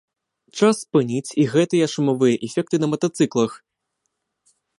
Час 0.59 0.75
спыніць 0.85 1.35
і 1.43 1.45
гэтыя 1.53 1.89
шумавыя 1.93 2.35
эфекты 2.49 2.75
на 2.85 2.91
матацыклах. 2.93 3.51